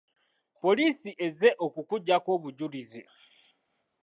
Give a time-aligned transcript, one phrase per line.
[0.61, 3.01] Poliisi ezze okukuggyako obujulizi.